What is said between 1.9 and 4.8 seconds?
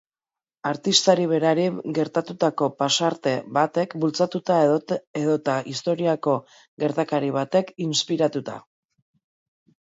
gertatutako pasarte batek bultzatuta